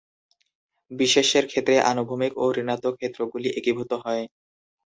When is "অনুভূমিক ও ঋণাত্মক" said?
1.91-2.93